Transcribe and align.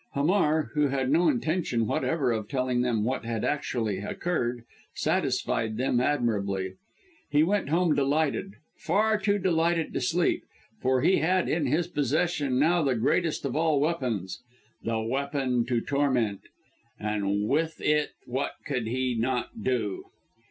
Hamar, 0.15 0.71
who 0.73 0.87
had 0.87 1.11
no 1.11 1.27
intention 1.29 1.85
whatever 1.85 2.31
of 2.31 2.47
telling 2.49 2.81
them 2.81 3.03
what 3.03 3.23
had 3.23 3.45
actually 3.45 3.99
occurred, 3.99 4.63
satisfied 4.95 5.77
them 5.77 5.99
admirably. 5.99 6.73
He 7.29 7.43
went 7.43 7.69
home 7.69 7.93
delighted 7.93 8.55
far 8.75 9.19
too 9.19 9.37
delighted 9.37 9.93
to 9.93 10.01
sleep 10.01 10.43
for 10.81 11.01
he 11.01 11.17
had 11.17 11.47
in 11.47 11.67
his 11.67 11.87
possession 11.87 12.57
now 12.57 12.81
the 12.81 12.95
greatest 12.95 13.45
of 13.45 13.55
all 13.55 13.79
weapons 13.79 14.41
the 14.81 14.99
weapon 15.01 15.67
to 15.67 15.79
torment. 15.81 16.41
And 16.99 17.47
with 17.47 17.79
it 17.79 18.13
what 18.25 18.53
could 18.65 18.87
he 18.87 19.13
not 19.13 19.63
do! 19.63 20.05